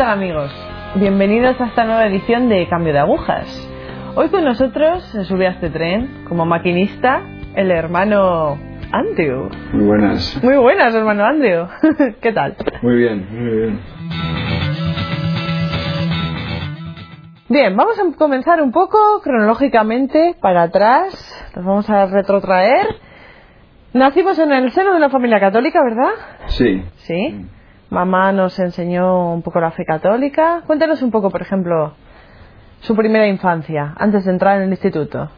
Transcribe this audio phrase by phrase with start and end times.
[0.00, 0.50] tal amigos?
[0.94, 3.46] Bienvenidos a esta nueva edición de Cambio de Agujas.
[4.14, 7.20] Hoy con nosotros se sube a este tren como maquinista
[7.54, 8.58] el hermano
[8.92, 9.50] Andrew.
[9.74, 10.42] Muy buenas.
[10.42, 11.66] Muy buenas, hermano Andrew.
[12.22, 12.56] ¿Qué tal?
[12.80, 13.80] Muy bien, muy bien.
[17.50, 21.12] Bien, vamos a comenzar un poco cronológicamente para atrás.
[21.54, 22.86] Nos vamos a retrotraer.
[23.92, 26.12] Nacimos en el seno de una familia católica, ¿verdad?
[26.46, 26.82] Sí.
[27.00, 27.44] Sí.
[27.90, 30.62] Mamá nos enseñó un poco la fe católica.
[30.66, 31.92] Cuéntanos un poco, por ejemplo,
[32.80, 35.28] su primera infancia, antes de entrar en el instituto.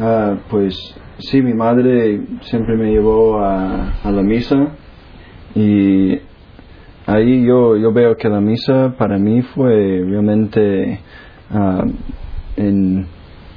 [0.00, 0.74] Ah, pues
[1.18, 4.68] sí, mi madre siempre me llevó a, a la misa
[5.54, 6.20] y
[7.06, 11.00] ahí yo, yo veo que la misa para mí fue realmente
[11.50, 11.84] ah,
[12.56, 13.06] en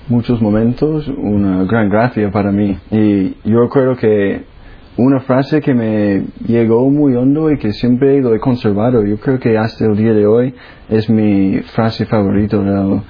[0.09, 2.77] muchos momentos una gran gracia para mí.
[2.91, 4.50] Y yo creo que
[4.97, 9.39] una frase que me llegó muy hondo y que siempre lo he conservado, yo creo
[9.39, 10.53] que hasta el día de hoy
[10.89, 13.01] es mi frase favorita de,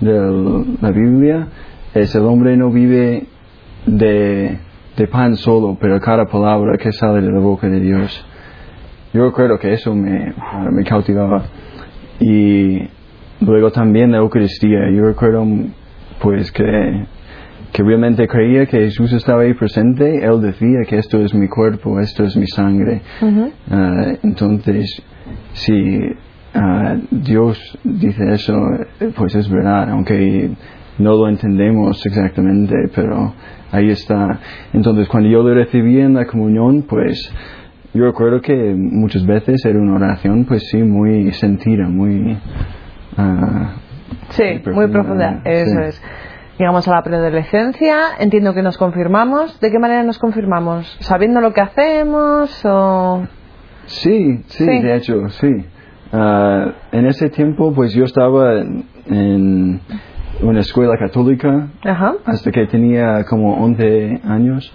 [0.00, 1.48] de la Biblia,
[1.94, 3.26] es el hombre no vive
[3.86, 4.58] de,
[4.96, 8.26] de pan solo, pero cada palabra que sale de la boca de Dios.
[9.12, 10.32] Yo recuerdo que eso me,
[10.70, 11.42] me cautivaba.
[12.20, 12.78] Y
[13.40, 14.90] luego también la Eucaristía.
[14.94, 15.44] Yo recuerdo
[16.20, 17.06] pues que,
[17.72, 20.24] que realmente creía que Jesús estaba ahí presente.
[20.24, 23.02] Él decía que esto es mi cuerpo, esto es mi sangre.
[23.70, 25.02] Ah, entonces,
[25.52, 26.00] si
[26.54, 28.60] ah, Dios dice eso,
[29.16, 30.50] pues es verdad, aunque
[30.98, 33.34] no lo entendemos exactamente, pero
[33.70, 34.40] ahí está.
[34.72, 37.32] Entonces, cuando yo lo recibí en la comunión, pues
[37.94, 42.36] yo recuerdo que muchas veces era una oración, pues sí, muy sentida, muy...
[43.16, 43.74] ah,
[44.30, 45.40] Sí, muy profunda.
[45.44, 45.86] Eso sí.
[45.88, 46.02] es.
[46.60, 49.58] Llegamos a la preadolescencia, entiendo que nos confirmamos.
[49.60, 50.94] ¿De qué manera nos confirmamos?
[51.00, 53.22] ¿Sabiendo lo que hacemos o...?
[53.86, 54.82] Sí, sí, Sí.
[54.82, 55.48] de hecho, sí.
[56.12, 59.80] Ah, en ese tiempo, pues yo estaba en, en
[60.42, 62.16] una escuela católica Ajá.
[62.26, 64.70] hasta que tenía como 11 años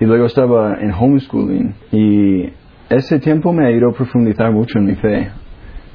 [0.00, 2.52] y luego estaba en homeschooling y
[2.90, 5.30] ese tiempo me ayudó a profundizar mucho en mi fe,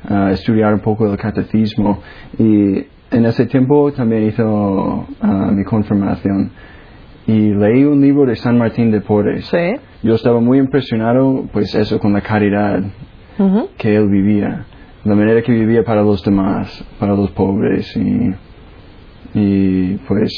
[0.09, 1.99] a estudiar un poco el catecismo
[2.39, 6.51] y en ese tiempo también hizo ah, mi confirmación
[7.25, 9.45] y leí un libro de San Martín de Porres.
[9.47, 9.75] Sí.
[10.03, 12.81] Yo estaba muy impresionado, pues eso, con la caridad
[13.39, 13.69] Ujú.
[13.77, 14.65] que él vivía,
[15.03, 18.33] la manera que vivía para los demás, para los pobres y,
[19.33, 20.31] y pues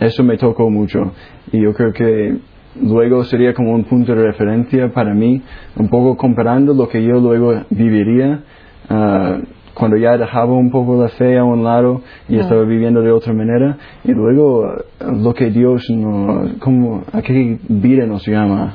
[0.00, 1.12] eso me tocó mucho
[1.52, 2.36] y yo creo que
[2.82, 5.40] luego sería como un punto de referencia para mí,
[5.76, 8.40] un poco comparando lo que yo luego viviría
[8.88, 9.38] ah,
[9.74, 13.32] cuando ya dejaba un poco la fe a un lado y estaba viviendo de otra
[13.32, 18.74] manera y luego ah, lo que Dios nos, como, a qué vida nos llama.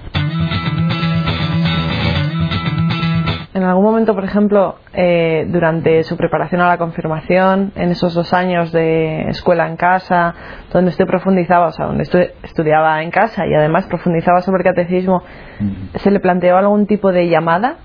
[3.52, 8.32] En algún momento, por ejemplo, eh, durante su preparación a la confirmación, en esos dos
[8.34, 10.34] años de escuela en casa,
[10.72, 14.64] donde usted profundizaba, o sea, donde estu- estudiaba en casa y además profundizaba sobre el
[14.76, 15.24] catecismo,
[15.96, 17.78] ¿se le planteó algún tipo de llamada?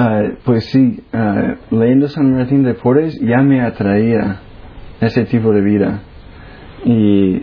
[0.00, 4.36] Ah, pues sí, ah, leyendo San Martín de Porres ya me atraía
[5.00, 6.00] ese tipo de vida.
[6.84, 7.42] Y,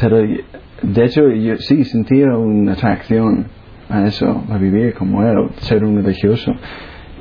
[0.00, 3.46] pero de hecho yo sí sentía una atracción
[3.88, 6.52] a eso, a vivir como él, ser un religioso.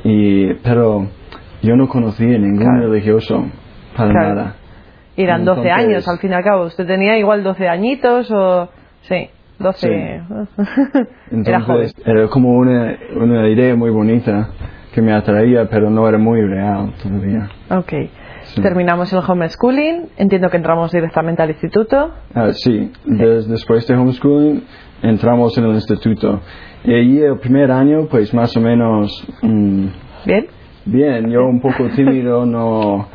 [0.03, 1.07] Y, pero
[1.61, 2.89] yo no conocía ningún Claro.
[2.91, 3.45] religioso
[3.95, 4.35] para Claro.
[4.35, 4.55] nada.
[5.15, 6.65] Y eran 12 Entonces- años, al fin y al cabo.
[6.65, 8.69] ¿Usted tenía igual 12 añitos o...?
[9.01, 9.29] Sí,
[9.59, 9.87] 12...
[11.45, 11.81] Era joven.
[11.85, 14.49] Entonces era como una, una idea muy bonita
[14.93, 17.49] que me atraía, pero no era muy real todavía.
[17.69, 17.93] Ok.
[18.43, 18.61] Sí.
[18.61, 20.07] Terminamos el homeschooling.
[20.17, 22.11] Entiendo que entramos directamente al instituto.
[22.33, 24.63] Ah, sí, Des- después de homeschooling
[25.03, 26.39] entramos en el instituto.
[26.85, 29.85] Y allí el primer año, pues más o menos mm,
[30.25, 30.47] ¿Bien?
[30.85, 33.07] bien, yo un poco tímido, no,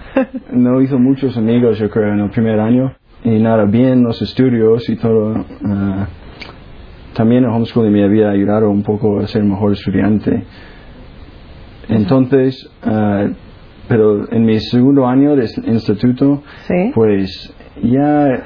[0.53, 2.93] no hizo muchos amigos yo creo en el primer año.
[3.25, 5.45] Y nada, bien los estudios y todo.
[5.65, 6.07] ah,
[7.15, 10.45] también el homeschooling me había ayudado un poco a ser mejor estudiante.
[11.89, 13.27] Entonces, ah,
[13.89, 16.93] pero en mi segundo año de instituto, Sí.
[16.95, 18.41] pues ya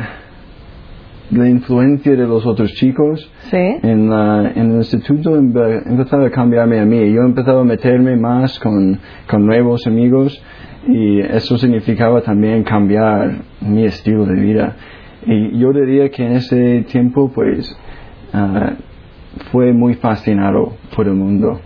[1.30, 3.56] la influencia de los otros chicos Sí.
[3.56, 7.12] en, la- en el instituto empe- empezaba a cambiarme a mí.
[7.12, 8.98] Yo empezaba a meterme más con,
[9.28, 10.40] con nuevos amigos
[10.88, 14.76] y eso significaba también cambiar mi estilo de vida.
[15.26, 17.76] Y yo diría que en ese tiempo pues
[18.36, 18.72] ah,
[19.50, 21.60] fue muy fascinado por el mundo.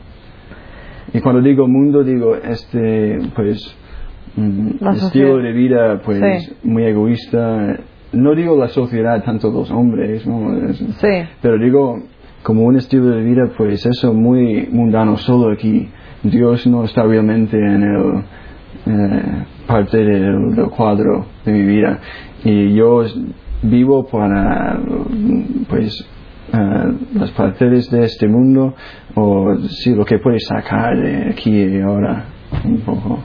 [1.12, 3.74] Y cuando digo mundo digo este pues
[4.36, 5.42] mm, La estilo sociedad.
[5.42, 6.52] de vida pues Sí.
[6.64, 7.78] muy egoísta.
[8.12, 10.56] No digo la sociedad, tanto los hombres, ¿no?
[10.68, 11.08] Es- Sí.
[11.42, 12.00] pero digo,
[12.42, 15.88] como un estilo de vida, pues eso muy mundano, solo aquí.
[16.22, 18.24] Dios no está realmente en el,
[18.86, 21.98] eh, parte del, del cuadro de mi vida.
[22.44, 23.04] Y yo
[23.62, 24.78] vivo para,
[25.68, 26.04] pues,
[26.52, 28.74] eh, las partes de este mundo
[29.14, 32.24] o sí, lo que puedes sacar de aquí y ahora
[32.64, 33.18] un poco.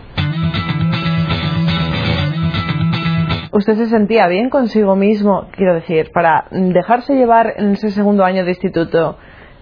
[3.52, 5.48] ¿Usted se sentía bien consigo mismo?
[5.56, 9.18] Quiero decir, para dejarse llevar en ese segundo año de instituto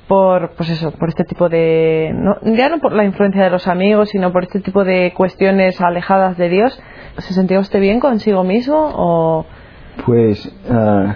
[0.07, 3.67] por, pues eso, por este tipo de, no, ya no por la influencia de los
[3.67, 6.81] amigos, sino por este tipo de cuestiones alejadas de Dios,
[7.19, 9.45] ¿se sentía usted bien consigo mismo o...?
[10.05, 10.51] Pues...
[10.69, 11.15] ah,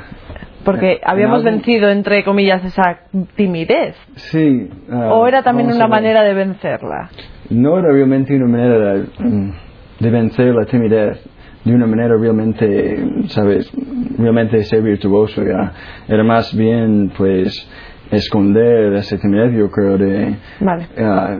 [0.63, 2.99] Porque en habíamos vencido, entre comillas, esa
[3.35, 3.95] timidez.
[4.15, 4.69] Sí.
[4.91, 7.09] ah, ¿O era también una manera de vencerla?
[7.49, 9.51] No era realmente una manera de, mm,
[9.99, 11.23] de vencer la timidez,
[11.63, 13.71] de una manera realmente, ¿sabes?
[14.17, 15.71] Realmente ser virtuoso ya.
[16.07, 17.69] Era más bien, pues,
[18.11, 20.87] esconder esa timidez, yo creo, de, Vale.
[20.97, 21.37] ah,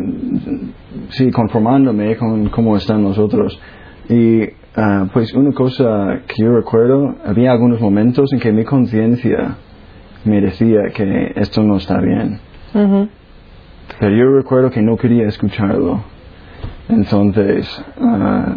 [1.09, 3.59] sí, conformándome con cómo están nosotros.
[4.09, 4.41] Y,
[4.77, 9.57] ah, pues, una cosa que yo recuerdo, había algunos momentos en que mi conciencia
[10.23, 12.39] me decía que esto no está bien.
[13.99, 16.01] Pero yo recuerdo que no quería escucharlo.
[16.89, 18.55] Entonces, ah,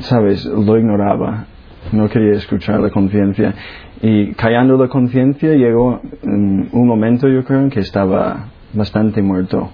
[0.00, 1.46] sabes, lo ignoraba.
[1.92, 3.54] No quería escuchar la conciencia.
[4.02, 9.70] Y callando la conciencia llegó mm, un momento, yo creo, en que estaba bastante muerto.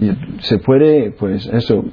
[0.00, 0.10] Y
[0.42, 1.84] se puede, pues eso,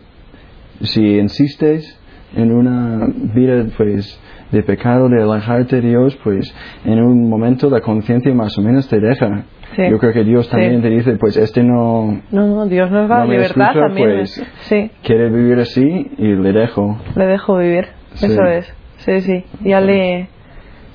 [0.82, 1.97] si insistes
[2.36, 4.20] en una vida, pues,
[4.52, 6.54] de pecado, de alejarte de Dios, pues,
[6.86, 9.44] en un momento la conciencia más o menos te deja.
[9.76, 9.84] Sí.
[9.92, 10.52] Yo creo que Dios Sí.
[10.52, 14.10] también te dice, pues, este no No, no, Dios nos da No libertad escucha, también.
[14.18, 14.46] pues.
[14.62, 16.98] Sí, quiere vivir así y le dejo.
[17.16, 17.86] le dejo vivir.
[18.14, 18.74] Eso es.
[18.98, 19.44] Sí, sí.
[19.64, 20.28] Ya le,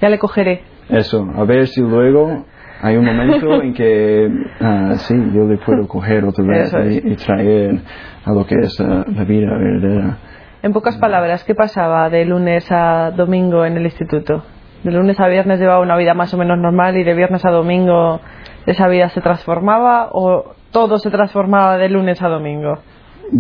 [0.00, 0.62] ya le cogeré.
[0.88, 2.44] Eso, a ver si luego
[2.80, 4.28] hay un momento en que,
[4.60, 7.80] ah, sí, yo le puedo coger otra vez y traer
[8.24, 10.18] a lo que es ah, la vida verdadera.
[10.62, 14.42] En pocas palabras, ¿qué pasaba de lunes a domingo en el instituto?
[14.84, 17.50] De lunes a viernes llevaba una vida más o menos normal y de viernes a
[17.50, 18.20] domingo
[18.66, 22.78] esa vida se transformaba o todo se transformaba de lunes a domingo.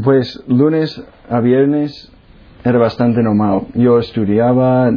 [0.04, 2.12] Pues lunes a viernes
[2.64, 3.62] era bastante normal.
[3.74, 4.90] Yo estudiaba,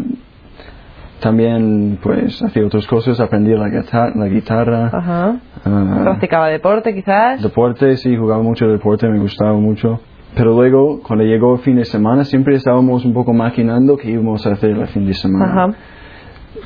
[1.19, 5.35] también pues hacía otras cosas, aprendía la, guitar- la guitarra, Ajá.
[5.63, 7.41] ah, Practicaba deporte quizás.
[7.41, 9.99] Deporte, sí, jugaba mucho deporte, me gustaba mucho.
[10.35, 14.45] Pero luego, cuando llegó el fin de semana, siempre estábamos un poco maquinando qué íbamos
[14.45, 15.45] a hacer el fin de semana.
[15.45, 15.73] Ajá.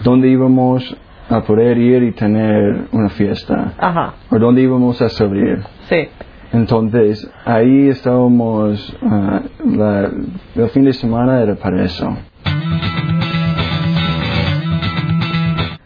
[0.03, 0.95] ¿Dónde íbamos
[1.29, 3.73] a poder ir y tener una fiesta?
[3.77, 4.13] Ajá.
[4.31, 5.59] ¿O dónde íbamos a salir?
[5.87, 6.07] Sí.
[6.51, 10.09] Entonces, ahí estábamos, ah, la-
[10.55, 12.09] el fin de semana era para eso.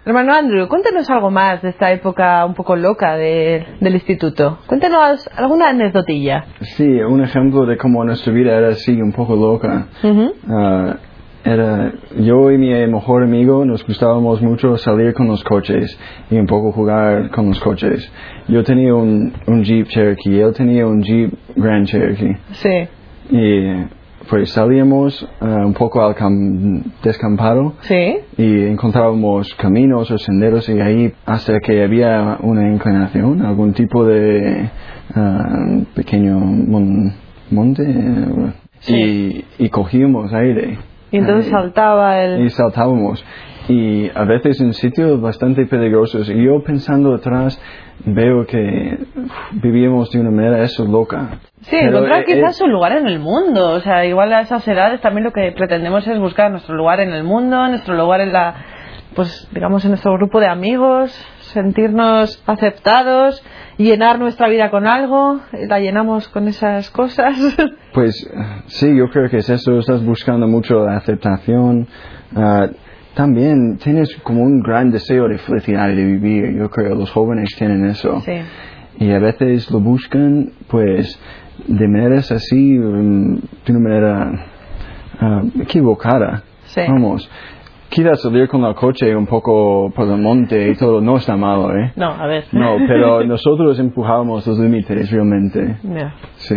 [0.06, 4.60] Hermano Andrew, cuéntanos algo más de esta época un poco loca de- del instituto.
[4.68, 6.44] Cuéntanos alguna anécdotilla.
[6.76, 9.88] Sí, un ejemplo de cómo nuestra vida era así, un poco loca.
[10.50, 10.96] Ah,
[11.46, 15.98] era yo y mi mejor amigo nos gustábamos mucho salir con los coches
[16.30, 18.12] y un poco jugar con los coches.
[18.50, 22.88] Yo tenía un, un Jeep Cherokee, él tenía un Jeep Grand Cherokee Sí.
[23.32, 23.86] y
[24.30, 28.18] pues salíamos ah, un poco al cam- descampado Sí.
[28.38, 34.70] y encontrábamos caminos o senderos y ahí hasta que había una inclinación, algún tipo de
[35.16, 37.14] ah, pequeño mon-
[37.52, 39.46] monte eh, Sí.
[39.60, 40.78] y, y cogíamos aire.
[41.12, 42.44] Y entonces saltaba el...
[42.46, 43.24] Y saltábamos.
[43.70, 46.30] Y a veces en sitios bastante peligrosos.
[46.30, 47.62] Y yo pensando atrás
[48.06, 51.40] veo que uf, vivíamos de una manera eso loca.
[51.62, 53.70] Sí, Pero, encontrar eh, quizás es- su lugar en el mundo.
[53.72, 57.14] O sea, igual a esas edades también lo que pretendemos es buscar nuestro lugar en
[57.14, 58.56] el mundo, nuestro lugar en la,
[59.16, 63.42] pues digamos, en nuestro grupo de amigos, sentirnos aceptados,
[63.78, 67.38] llenar nuestra vida con algo, y la llenamos con esas cosas.
[67.94, 68.28] Pues
[68.66, 69.78] sí, yo creo que es eso.
[69.78, 71.88] Estás buscando mucho la aceptación.
[72.36, 72.68] Ah,
[73.16, 76.56] también tienes como un gran deseo de felicidad y de vivir.
[76.58, 78.22] Yo creo que los jóvenes tienen eso.
[78.22, 78.34] sí.
[79.00, 81.20] y a veces lo buscan pues
[81.68, 84.32] de maneras así mm, de una manera
[85.20, 86.82] ah, equivocada Sí.
[86.88, 87.30] vamos
[87.90, 91.76] quizás salir con el coche un poco por el monte y todo no está malo
[91.76, 92.46] eh No, a ver.
[92.52, 95.78] no pero nosotros empujábamos los límites realmente
[96.36, 96.56] sí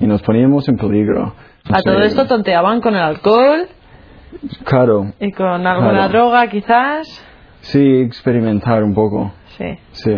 [0.00, 1.34] y nos poníamos en peligro
[1.68, 3.66] No A todo esto tonteaban con el alcohol
[4.64, 6.12] claro y con alguna Claro.
[6.12, 7.06] droga quizás.
[7.60, 9.64] sí experimentar un poco Sí.
[9.92, 10.14] Sí.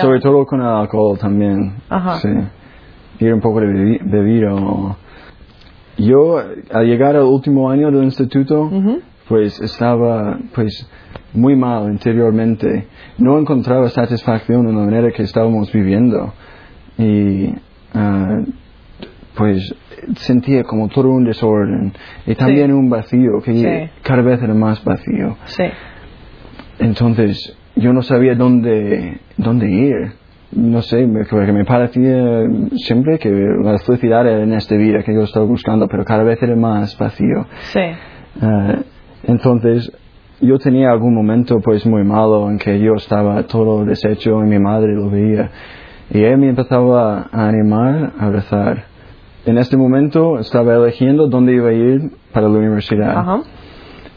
[0.00, 1.74] Sobre todo con el alcohol también.
[1.90, 2.14] Ajá.
[2.14, 2.28] Sí.
[3.18, 4.96] Ir un poco de bebi- bebido.
[5.98, 6.38] Yo,
[6.72, 8.70] al llegar al último año del instituto,
[9.28, 10.88] pues estaba, pues,
[11.34, 12.86] muy mal interiormente.
[13.18, 16.32] No encontraba satisfacción en la manera que estábamos viviendo.
[16.96, 17.54] Y,
[17.92, 18.38] ah,
[19.36, 19.74] pues
[20.16, 21.92] sentía como todo un desorden
[22.26, 23.90] y también un vacío que Sí.
[24.02, 25.36] cada vez era más vacío.
[25.44, 25.64] Sí.
[26.78, 30.12] Entonces yo no sabía dónde, dónde ir.
[30.52, 32.42] No sé, porque me parecía
[32.74, 36.42] siempre que la felicidad era en esta vida que yo estaba buscando, pero cada vez
[36.42, 37.46] era más vacío.
[37.72, 37.78] Sí.
[37.80, 38.76] Eh,
[39.28, 39.92] entonces,
[40.40, 44.58] yo tenía algún momento pues muy malo en que yo estaba todo deshecho y mi
[44.58, 45.50] madre lo veía.
[46.12, 48.89] Y ella me empezaba a animar a rezar.
[49.46, 53.16] En este momento estaba eligiendo dónde iba a ir para la universidad.
[53.16, 53.42] Ajá.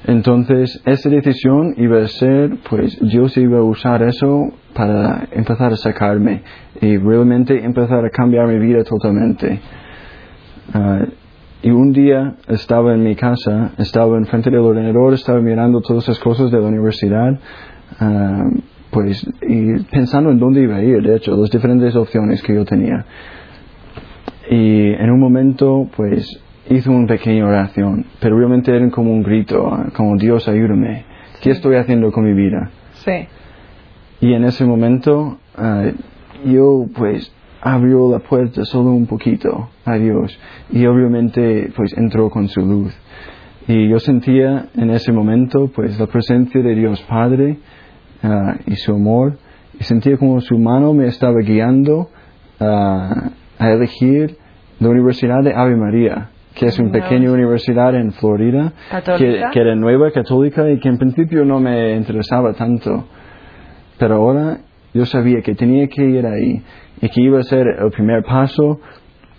[0.06, 5.78] Entonces, esa decisión iba a ser, pues Dios iba a usar eso para empezar a
[5.78, 6.44] sacarme
[6.82, 9.62] y realmente empezar a cambiar mi vida totalmente.
[10.74, 11.06] Ah,
[11.62, 16.20] y un día estaba en mi casa, estaba enfrente del ordenador, estaba mirando todas esas
[16.20, 17.40] cosas de la universidad,
[18.02, 18.44] ah,
[18.92, 22.66] pues, y pensando en dónde iba a ir, de hecho, las diferentes opciones que yo
[22.66, 23.06] tenía.
[24.50, 29.72] Y en un momento, pues, hice una pequeña oración, pero realmente era como un grito,
[29.96, 31.06] como Dios ayúdame,
[31.42, 32.72] ¿qué estoy haciendo con mi vida?
[32.94, 33.28] Sí.
[34.22, 35.92] Y en ese momento, ah,
[36.46, 37.32] yo pues
[37.62, 40.38] abrió la puerta solo un poquito a Dios
[40.72, 42.94] y obviamente pues entró con su luz.
[43.68, 47.58] Y yo sentía en ese momento pues la presencia de Dios Padre
[48.22, 49.38] ah, y su amor
[49.80, 52.10] y sentía como su mano me estaba guiando
[52.60, 54.38] ah, a elegir
[54.80, 57.02] la Universidad de Ave María, que es una Wow.
[57.02, 58.74] pequeña universidad en Florida,
[59.18, 63.06] que, que era nueva, católica y que en principio no me interesaba tanto.
[63.98, 64.58] Pero ahora
[64.94, 66.62] yo sabía que tenía que ir ahí
[67.02, 68.80] y que iba a ser el primer paso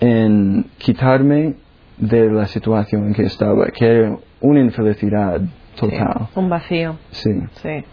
[0.00, 1.54] en quitarme
[1.98, 5.40] de la situación en que estaba, que era una infelicidad
[5.78, 6.28] total.
[6.32, 6.38] Sí.
[6.40, 6.96] Un vacío.
[7.10, 7.30] Sí.
[7.62, 7.84] Sí.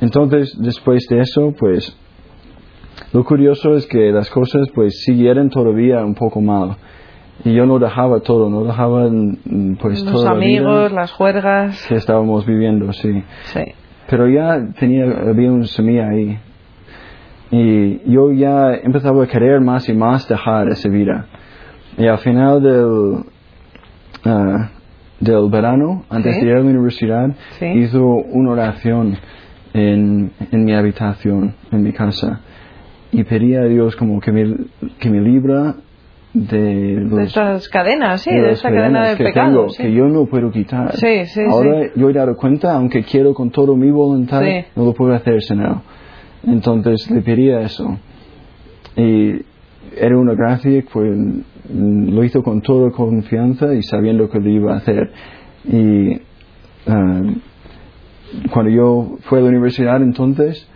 [0.00, 1.96] Entonces, después de eso, pues,
[3.12, 6.76] lo curioso es que las cosas, pues, siguieron todavía un poco mal.
[7.44, 11.12] Y yo no dejaba todo, no dejaba, mm, pues, Los toda la vida amigos, las
[11.12, 11.86] juergas.
[11.88, 13.22] que estábamos viviendo, sí.
[13.44, 13.60] Sí.
[14.08, 16.38] Pero ya tenía, había un semilla ahí.
[17.50, 21.26] Y yo ya empezaba a querer más y más dejar esa vida.
[21.98, 23.24] Y al final del,
[24.24, 24.70] ah,
[25.20, 26.40] del verano, antes Sí.
[26.42, 27.66] de ir a la universidad, Sí.
[27.66, 29.16] hizo una oración
[29.74, 32.40] en, en mi habitación, en mi casa.
[33.12, 34.54] Y pedía a Dios como que me,
[34.98, 35.76] que me libra
[36.34, 39.48] de los De estas cadenas, sí, de de esta cadena de que pecado.
[39.48, 39.82] tengo, sí.
[39.82, 40.96] que yo no puedo quitar.
[40.96, 44.42] Sí, sí, Ahora yo he dado cuenta, aunque quiero con todo mi voluntad,
[44.74, 45.82] no lo puedo hacer sino.
[46.44, 47.98] Entonces le pedía eso.
[48.96, 49.42] Y
[49.96, 54.74] era una gracia que mm, lo hizo con toda confianza y sabiendo que lo iba
[54.74, 55.12] a hacer.
[55.64, 56.14] Y
[56.86, 57.20] ah,
[58.52, 60.68] cuando yo fui a la universidad entonces,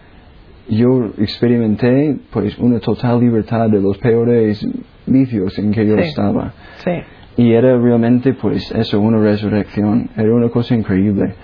[0.68, 4.66] yo experimenté pues una total libertad de los peores
[5.06, 6.02] vicios en que yo Sí.
[6.04, 6.52] estaba.
[6.85, 6.90] Sí.
[7.38, 10.08] Y era realmente, pues, eso, una resurrección.
[10.16, 11.35] Era una cosa increíble.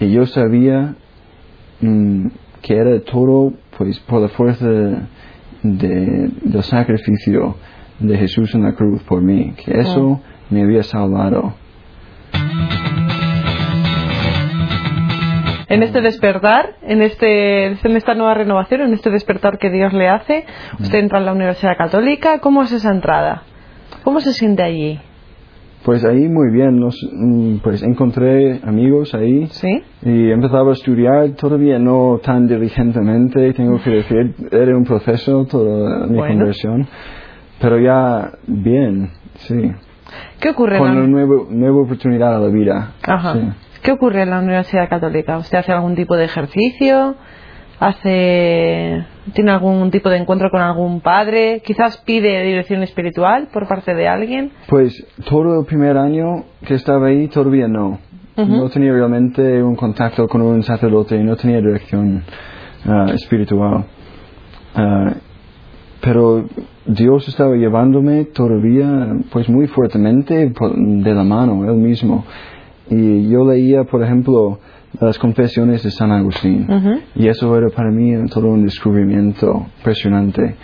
[0.00, 0.94] Y yo sabía
[1.80, 2.26] mm,
[2.62, 7.54] que era todo, pues, por la fuerza de, del sacrificio
[8.00, 9.52] de Jesús en la cruz por mí.
[9.62, 10.20] Que eso
[10.50, 11.54] me había salvado.
[15.68, 20.08] En este despertar, en, este, en esta nueva renovación, en este despertar que Dios le
[20.08, 20.44] hace,
[20.78, 22.38] usted entra en la Universidad Católica.
[22.38, 23.42] ¿Cómo es esa entrada?
[24.04, 25.00] ¿Cómo se siente allí?
[25.84, 29.82] Pues ahí muy bien, nos, mm, pues encontré amigos ahí ¿Sí?
[30.02, 36.08] y empezaba a estudiar, todavía no tan diligentemente, tengo que decir, era un proceso toda
[36.08, 36.34] mi Bueno.
[36.38, 36.88] conversión,
[37.60, 39.72] pero ya bien, sí,
[40.40, 42.92] ¿Qué ocurre con una nueva, nueva oportunidad a la vida.
[43.02, 43.32] Ajá.
[43.34, 43.40] sí.
[43.82, 45.38] ¿Qué ocurre en la Universidad Católica?
[45.38, 47.16] ¿Usted hace algún tipo de ejercicio?
[47.78, 49.04] ¿Hace,
[49.34, 51.60] ¿Tiene algún tipo de encuentro con algún padre?
[51.64, 54.52] ¿Quizás pide dirección espiritual por parte de alguien?
[54.68, 57.98] Pues todo el primer año que estaba ahí todavía no.
[58.36, 58.56] Ujú.
[58.56, 62.22] No tenía realmente un contacto con un sacerdote y no tenía dirección
[62.86, 63.84] ah, espiritual.
[64.74, 65.12] Ah,
[66.00, 66.44] pero
[66.86, 72.24] Dios estaba llevándome todavía pues muy fuertemente de la mano, Él mismo.
[72.90, 74.58] Y yo leía, por ejemplo,
[75.00, 76.66] las confesiones de San Agustín.
[77.16, 80.54] Y eso era para mí todo un descubrimiento impresionante.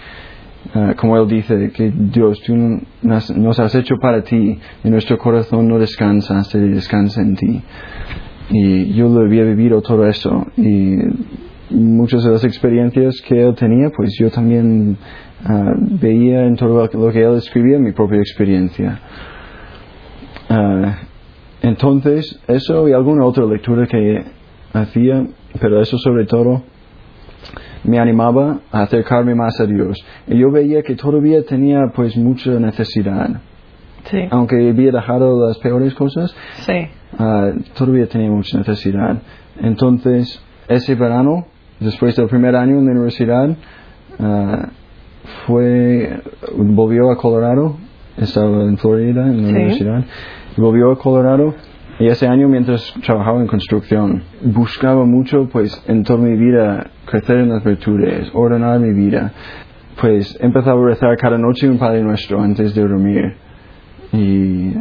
[0.75, 2.55] Ah, como él dice, que Dios, tú
[3.03, 7.35] nos, nos has hecho para ti y nuestro corazón no descansa hasta que descansa en
[7.37, 7.63] ti.
[8.51, 10.99] Y yo lo había vivido todo eso y
[11.71, 14.97] muchas de las experiencias que él tenía, pues yo también
[15.45, 19.01] ah, veía en todo lo que- lo que él escribía mi propia experiencia.
[21.63, 24.25] Entonces, eso y alguna otra lectura que
[24.73, 25.27] hacía,
[25.61, 26.63] pero eso sobre todo,
[27.85, 29.99] me animaba a acercarme más a Dios.
[30.29, 33.41] Y yo veía que todavía tenía pues mucha necesidad.
[34.05, 34.19] Sí.
[34.31, 36.35] Aunque había dejado las peores cosas,
[36.67, 36.73] Sí.
[37.19, 39.19] ah, todavía tenía mucha necesidad.
[39.61, 41.47] Entonces, ese verano,
[41.81, 43.57] después del primer año en la universidad,
[44.19, 44.69] ah,
[45.47, 46.21] fue,
[46.57, 47.77] volvió a Colorado,
[48.17, 49.55] estaba en Florida en la Sí.
[49.55, 50.05] universidad,
[50.57, 51.55] volvió a Colorado
[51.99, 57.39] y ese año mientras trabajaba en construcción, buscaba mucho pues en toda mi vida crecer
[57.39, 59.33] en las virtudes, ordenar mi vida.
[60.01, 63.37] Pues empezaba a rezar cada noche un Padre Nuestro antes de dormir.
[64.13, 64.73] Y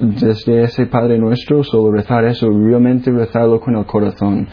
[0.00, 4.46] desde ese Padre Nuestro, solo rezar eso, realmente rezarlo con el corazón,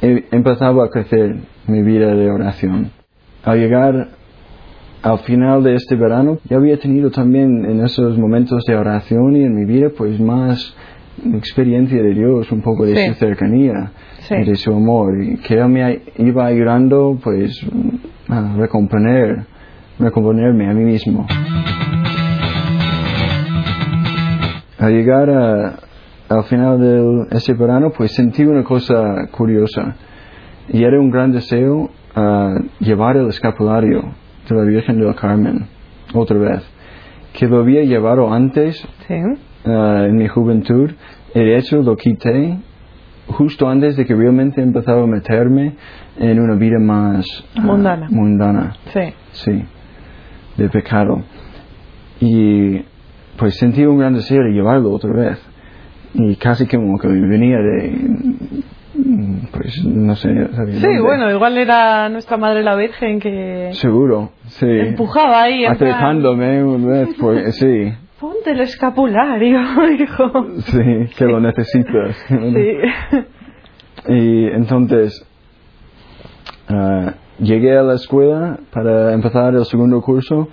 [0.00, 2.90] he empezado a crecer mi vida de oración.
[3.44, 4.08] Al llegar
[5.04, 9.44] al final de este verano, ya había tenido también en esos momentos de oración y
[9.44, 10.74] en mi vida, pues más
[11.34, 13.08] experiencia de Dios, un poco de Sí.
[13.08, 14.34] su cercanía Sí.
[14.34, 17.64] y de su amor, y que Él me iba ayudando, pues,
[18.28, 19.44] a recomponer,
[19.98, 21.26] recomponerme a mí mismo.
[24.78, 25.74] Al llegar a-
[26.28, 29.96] al final de ese verano, pues sentí una cosa curiosa.
[30.68, 34.04] Y era un gran deseo ah, llevar el escapulario
[34.48, 35.66] de la Virgen del Carmen,
[36.12, 36.62] otra vez.
[37.32, 39.14] Que lo había llevado antes, Sí.
[39.66, 40.90] ah, en mi juventud,
[41.34, 42.58] de hecho lo quité
[43.26, 45.74] justo antes de que realmente empezaba a meterme
[46.18, 48.06] en una vida más ah, Mundana.
[48.10, 49.00] mundana Sí.
[49.32, 49.64] sí,
[50.56, 51.22] de pecado.
[52.20, 52.82] Y
[53.36, 55.38] pues sentí un gran deseo de llevarlo otra vez.
[56.14, 58.62] Y casi como que venía de,
[59.52, 61.00] pues no sé, ¿sabes Sí, dónde?
[61.00, 64.66] bueno, igual era nuestra Madre la Virgen que Seguro, sí.
[64.66, 65.64] empujaba ahí.
[65.64, 69.60] Acercándome una vez, pues sí, Ponte el escapulario,
[70.00, 70.46] hijo.
[70.60, 72.16] sí, que lo necesitas.
[72.28, 74.12] Sí.
[74.12, 75.26] Y entonces
[76.68, 80.48] ah, llegué a la escuela para empezar el segundo curso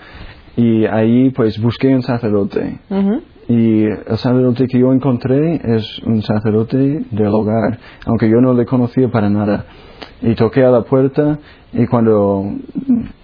[0.55, 2.79] y ahí pues busqué un sacerdote.
[2.89, 3.21] Ujú.
[3.47, 6.77] Y el sacerdote que yo encontré es un sacerdote
[7.11, 9.65] del hogar, aunque yo no le conocía para nada.
[10.21, 11.39] Y toqué a la puerta
[11.73, 12.45] y cuando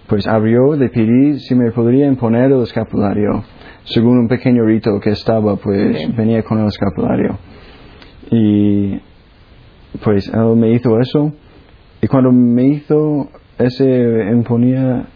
[0.06, 3.44] pues abrió le pedí si me podría imponer el escapulario,
[3.84, 6.12] según un pequeño rito que estaba, pues Sí.
[6.16, 7.38] venía con el escapulario.
[8.30, 9.00] Y
[10.02, 11.32] pues él me hizo eso
[12.02, 13.28] y cuando me hizo
[13.58, 15.06] ese imponía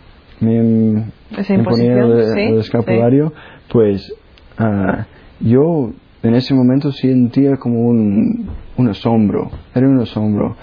[0.40, 1.04] me
[1.36, 3.32] Esa imponía el, sí, el escapulario
[3.70, 4.12] pues
[4.58, 5.06] ah,
[5.40, 10.56] yo en ese momento sentía como un, un asombro era un asombro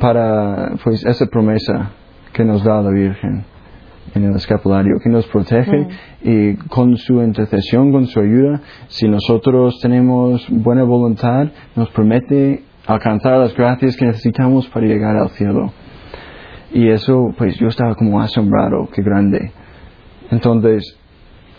[0.00, 1.90] para pues esa promesa
[2.32, 3.44] que nos da la Virgen
[4.14, 5.86] en el escapulario, que nos protege
[6.22, 13.38] y con su intercesión, con su ayuda, si nosotros tenemos buena voluntad, nos promete alcanzar
[13.38, 15.72] las gracias que necesitamos para llegar al cielo.
[16.72, 19.52] Y eso, pues yo estaba como asombrado, qué grande.
[20.30, 20.98] Entonces,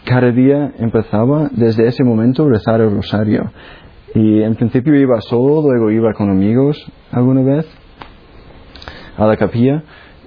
[0.05, 3.51] cada día empezaba desde ese momento a rezar el rosario.
[4.13, 6.77] Y en principio iba solo, luego iba con amigos
[7.11, 7.65] alguna vez
[9.17, 9.83] a la capilla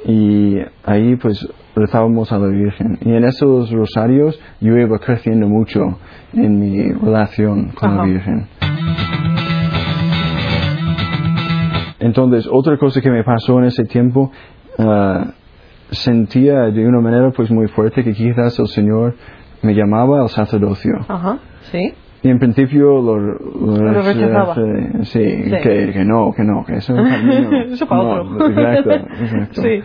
[0.06, 2.98] y ahí pues rezábamos a la Virgen.
[3.02, 5.98] Y en esos rosarios yo iba creciendo mucho
[6.32, 8.04] en mi relación con la Ajá.
[8.06, 8.46] Virgen.
[12.00, 14.30] Entonces, otra cosa que me pasó en ese tiempo,
[14.78, 15.32] ah,
[15.90, 19.14] sentía de una manera pues muy fuerte que quizás el Señor
[19.64, 20.92] me llamaba al sacerdocio.
[21.08, 21.38] Ajá.
[21.72, 21.92] Sí.
[22.22, 24.54] Y en principio lo, lo, Lo rechazaba.
[24.54, 24.60] sí,
[25.04, 25.50] sí, Sí.
[25.62, 27.60] Que, que no, que no, que eso es para mí no.
[27.74, 28.48] Eso para No, otro.
[28.48, 29.62] Exacto, exacto.
[29.62, 29.80] Sí.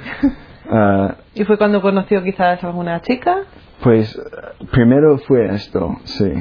[0.71, 3.39] Ah, ¿Y fue cuando conoció quizás alguna chica?
[3.81, 4.21] pues
[4.71, 6.31] primero fue esto, sí.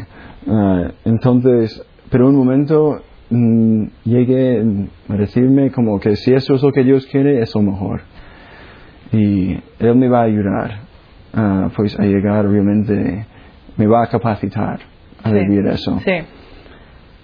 [0.48, 4.62] Ah, entonces, pero un momento mm, llegué
[5.08, 8.00] a decirme como que si eso es lo que Dios quiere, es lo mejor.
[9.12, 10.80] Y Él me va a ayudar,
[11.34, 13.26] ah, pues a llegar realmente,
[13.76, 14.80] me va a capacitar
[15.22, 15.34] a Sí.
[15.34, 15.98] vivir eso.
[16.04, 16.12] Sí.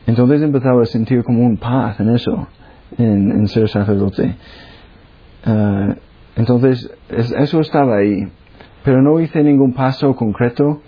[0.07, 2.47] Entonces empezaba a sentir como un paz en eso,
[2.99, 4.35] en, en ser sacerdote.
[5.47, 5.95] Ah,
[6.37, 8.27] entonces es- eso estaba ahí,
[8.85, 10.81] pero no hice ningún paso concreto.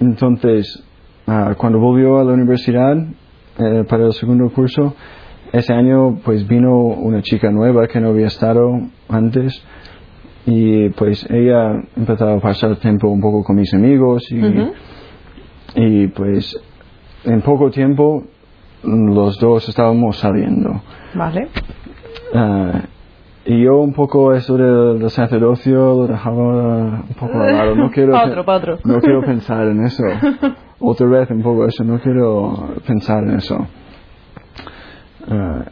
[0.00, 0.82] Entonces,
[1.26, 2.96] ah, cuando volvió a la universidad
[3.58, 4.94] eh, para el segundo curso,
[5.52, 9.52] ese año pues vino una chica nueva que no había estado antes
[10.46, 14.40] y pues ella empezaba a pasar tiempo un poco con mis amigos y,
[15.74, 16.56] y pues
[17.24, 18.24] en poco tiempo
[18.82, 20.82] los dos estábamos saliendo.
[21.14, 21.48] Vale.
[22.34, 22.82] Ah,
[23.46, 27.74] y yo un poco eso del, sacerdocio lo dejaba un poco de lado.
[27.76, 28.12] No quiero,
[28.84, 30.04] no quiero pensar en eso.
[30.80, 33.66] Otra vez un poco eso, no quiero pensar en eso.
[35.28, 35.64] Ah,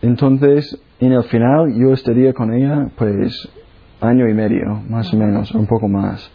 [0.00, 3.50] entonces, en el final yo estaría con ella pues
[4.00, 6.30] año y medio, más o menos, un poco más.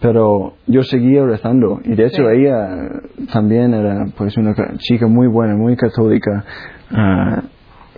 [0.00, 2.36] Pero yo seguía rezando y de hecho Sí.
[2.36, 2.68] ella
[3.32, 6.44] también era pues una ca- chica muy buena, muy católica
[6.92, 7.42] ah,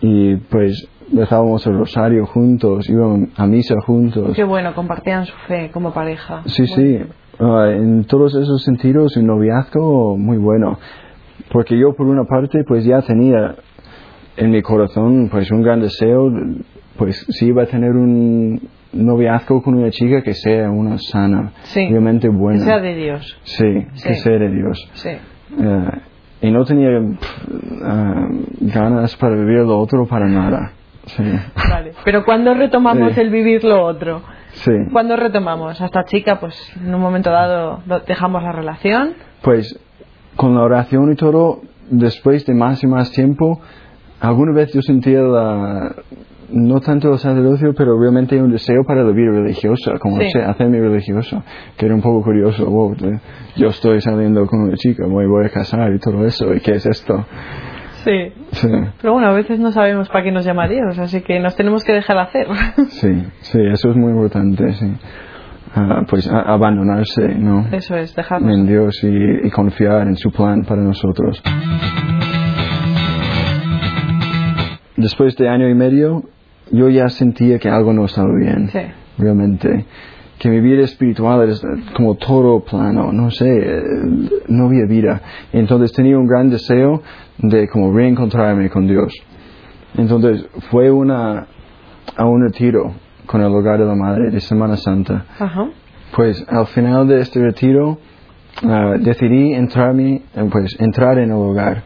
[0.01, 4.35] y pues rezábamos el rosario juntos, íbamos a misa juntos.
[4.35, 6.43] Qué bueno, compartían su fe como pareja.
[6.47, 6.99] Sí, sí.
[7.39, 10.79] Ah, en todos esos sentidos un noviazgo muy bueno,
[11.53, 13.57] porque yo por una parte pues ya tenía
[14.39, 16.33] en mi corazón pues un gran deseo,
[16.97, 18.59] pues si iba a tener un
[18.93, 21.89] noviazgo con una chica que sea una sana, Sí.
[21.89, 22.65] realmente Que buena.
[22.65, 23.39] sea de Dios.
[23.45, 24.21] Sí, que Sí.
[24.23, 24.91] sea de Dios.
[24.95, 25.09] Sí.
[25.11, 25.91] Eh,
[26.43, 26.91] y no tenía
[27.85, 28.27] ah,
[28.61, 30.73] ganas para vivir lo otro para nada.
[31.07, 31.23] Sí,
[31.71, 31.93] Vale.
[32.05, 34.23] Pero ¿cuándo retomamos el vivir lo otro?
[34.53, 34.73] sí.
[34.93, 35.81] ¿Cuándo retomamos?
[35.81, 39.15] A esta chica, pues en un momento dado dejamos la relación.
[39.43, 39.79] Pues
[40.37, 43.61] con la oración y todo, después de más y más tiempo,
[44.21, 45.95] alguna vez yo sentía la,
[46.53, 50.39] no tanto el sacerdocio, pero realmente un deseo para la vida religiosa, como Sí.
[50.39, 51.43] hacerme religioso,
[51.77, 52.65] que era un poco curioso.
[52.69, 52.95] wow,
[53.57, 56.73] yo estoy saliendo con una chica, me voy a casar y todo eso, ¿y qué
[56.73, 57.25] es esto?
[58.05, 58.33] Sí.
[58.53, 58.69] Sí,
[59.01, 61.85] Pero bueno, a veces no sabemos para qué nos llama Dios, así que nos tenemos
[61.85, 62.47] que dejar hacer.
[62.89, 64.87] sí, sí, eso es muy importante, sí.
[65.75, 67.67] Ah, pues a- abandonarse, ¿no?
[67.71, 68.53] Eso es, dejarnos.
[68.57, 71.41] en Dios y, y confiar en su plan para nosotros.
[74.97, 76.25] Después de año y medio,
[76.71, 78.79] yo ya sentía que algo no estaba bien, Sí.
[79.19, 79.87] realmente.
[80.39, 81.55] Que mi vida espiritual era
[81.95, 83.47] como todo plano, no sé,
[84.49, 85.21] no había vida.
[85.53, 87.03] Entonces tenía un gran deseo
[87.39, 89.13] de como reencontrarme con Dios.
[89.99, 91.47] Entonces fue una,
[92.17, 92.95] a un retiro
[93.27, 95.27] con el hogar de la Madre de Semana Santa.
[95.39, 95.69] Ajá.
[96.17, 97.99] Pues al final de este retiro
[98.65, 101.83] ah, decidí entrarme, pues, entrar en el hogar.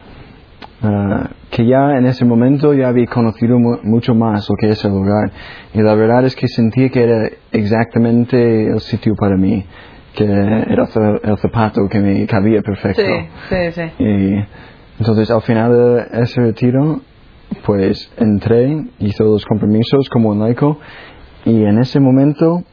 [0.81, 4.83] Ah, que ya en ese momento ya había conocido mu- mucho más lo que es
[4.83, 5.31] el hogar.
[5.73, 9.63] Y la verdad es que sentí que era exactamente el sitio para mí.
[10.15, 13.01] Que era el za- el zapato que me cabía perfecto.
[13.49, 14.03] Sí, sí, sí.
[14.03, 14.45] Y
[14.99, 16.99] entonces al final de ese retiro,
[17.65, 20.77] pues entré, hice los compromisos como un laico
[21.45, 22.63] y en ese momento,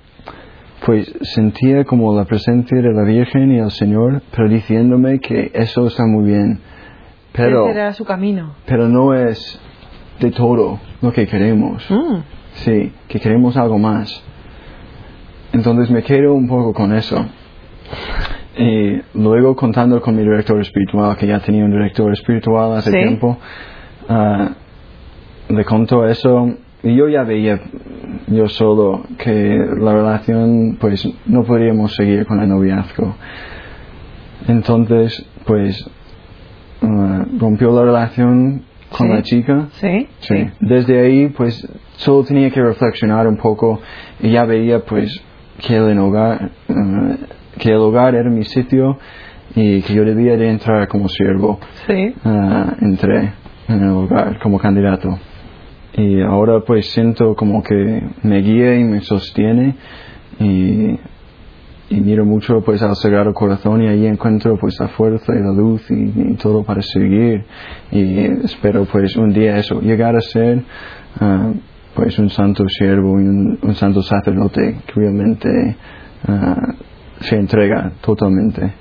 [0.87, 5.87] pues sentía como la presencia de la Virgen y el Señor, pero diciéndome que eso
[5.87, 6.59] está muy bien,
[7.33, 8.55] pero, Ese era su camino.
[8.67, 9.61] pero no es
[10.21, 11.85] de todo lo que queremos.
[11.91, 12.19] Mm.
[12.55, 14.23] Sí, que queremos algo más.
[15.53, 17.25] Entonces me quedo un poco con eso.
[18.59, 22.97] Y luego contando con mi director espiritual, que ya tenía un director espiritual hace Sí.
[22.99, 23.39] tiempo,
[24.09, 24.51] ah,
[25.49, 27.61] le contó eso y yo ya veía
[28.29, 33.15] yo solo que la relación pues no podríamos seguir con el noviazgo.
[34.49, 35.89] Entonces pues
[36.83, 39.13] ah, rompió la relación con Sí.
[39.15, 40.07] la chica Sí.
[40.21, 40.47] Sí.
[40.61, 41.67] Desde ahí, pues,
[41.97, 43.81] solo tenía que reflexionar un poco
[44.21, 45.23] y ya veía, pues,
[45.67, 47.17] que el hogar, eh,
[47.59, 48.99] que el hogar era mi sitio
[49.55, 51.59] y que yo debía de entrar como siervo.
[51.87, 52.15] Sí.
[52.25, 53.33] Ah, entré
[53.69, 55.19] en el hogar como candidato.
[55.95, 59.75] Y ahora, pues, siento como que me guía y me sostiene
[60.41, 60.99] y,
[61.93, 65.53] y miro mucho, pues, al Sagrado Corazón y ahí encuentro, pues, la fuerza y la
[65.53, 67.45] luz y, y todo para seguir.
[67.91, 70.63] Y espero, pues, un día eso, llegar a ser,
[71.21, 71.53] ah,
[71.95, 75.77] pues, un santo siervo y un, un santo sacerdote que realmente
[76.27, 76.75] ah,
[77.21, 78.73] se entrega totalmente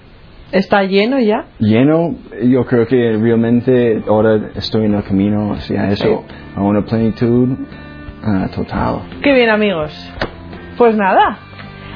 [0.51, 1.45] ¿Está lleno ya?
[1.59, 7.49] lleno, yo creo que realmente ahora estoy en el camino hacia eso, a una plenitud
[8.21, 9.01] ah, total.
[9.23, 9.93] Qué bien, amigos.
[10.77, 11.50] Pues nada.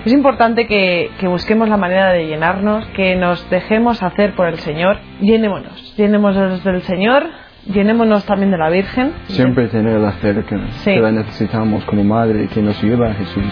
[0.05, 4.59] Es importante que, que busquemos la manera de llenarnos, que nos dejemos hacer por el
[4.59, 4.97] Señor.
[5.19, 5.95] Llenémonos.
[5.97, 7.23] Llenémonos del Señor,
[7.65, 9.13] llenémonos también de la Virgen.
[9.27, 10.91] Siempre tenerla cerca, Sí.
[10.93, 13.43] que la necesitamos como madre que nos lleva a Jesús.